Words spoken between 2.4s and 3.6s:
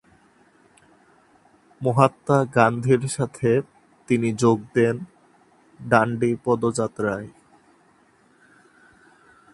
গান্ধীর সঙ্গে